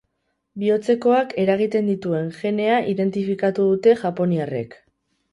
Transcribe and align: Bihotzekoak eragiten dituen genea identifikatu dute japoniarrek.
Bihotzekoak 0.61 1.33
eragiten 1.41 1.91
dituen 1.91 2.31
genea 2.37 2.79
identifikatu 2.93 3.67
dute 3.73 3.93
japoniarrek. 4.05 4.73